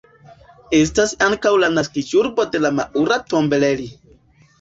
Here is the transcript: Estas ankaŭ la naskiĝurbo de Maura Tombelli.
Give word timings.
Estas 0.77 1.11
ankaŭ 1.25 1.51
la 1.63 1.69
naskiĝurbo 1.73 2.45
de 2.55 2.63
Maura 2.79 3.19
Tombelli. 3.35 3.87